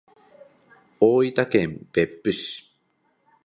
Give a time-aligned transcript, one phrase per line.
[0.99, 2.75] 大分県別府市